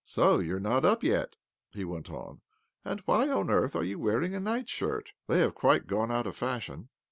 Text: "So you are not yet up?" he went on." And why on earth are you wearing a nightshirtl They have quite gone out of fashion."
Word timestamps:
"So 0.03 0.39
you 0.39 0.55
are 0.55 0.59
not 0.59 1.03
yet 1.03 1.19
up?" 1.23 1.35
he 1.69 1.85
went 1.85 2.09
on." 2.09 2.41
And 2.83 3.01
why 3.01 3.29
on 3.29 3.51
earth 3.51 3.75
are 3.75 3.83
you 3.83 3.99
wearing 3.99 4.33
a 4.33 4.39
nightshirtl 4.39 5.09
They 5.27 5.41
have 5.41 5.53
quite 5.53 5.85
gone 5.85 6.11
out 6.11 6.25
of 6.25 6.35
fashion." 6.35 6.89